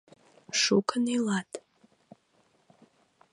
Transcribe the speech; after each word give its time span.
—Шукын 0.61 1.05
илат. 1.15 1.49